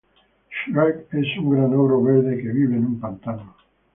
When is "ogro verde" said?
1.75-2.35